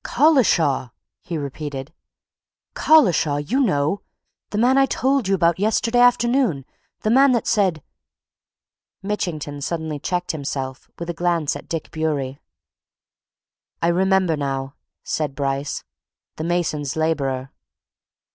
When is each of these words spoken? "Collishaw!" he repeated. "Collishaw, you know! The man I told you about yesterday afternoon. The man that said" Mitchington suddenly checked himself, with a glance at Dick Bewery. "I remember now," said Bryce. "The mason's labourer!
"Collishaw!" 0.03 0.89
he 1.21 1.37
repeated. 1.37 1.93
"Collishaw, 2.73 3.37
you 3.37 3.59
know! 3.61 4.01
The 4.49 4.57
man 4.57 4.75
I 4.75 4.87
told 4.87 5.27
you 5.27 5.35
about 5.35 5.59
yesterday 5.59 5.99
afternoon. 5.99 6.65
The 7.01 7.11
man 7.11 7.33
that 7.33 7.45
said" 7.45 7.83
Mitchington 9.03 9.61
suddenly 9.61 9.99
checked 9.99 10.31
himself, 10.31 10.89
with 10.97 11.11
a 11.11 11.13
glance 11.13 11.55
at 11.55 11.69
Dick 11.69 11.91
Bewery. 11.91 12.39
"I 13.79 13.89
remember 13.89 14.35
now," 14.35 14.73
said 15.03 15.35
Bryce. 15.35 15.83
"The 16.37 16.45
mason's 16.45 16.95
labourer! 16.95 17.51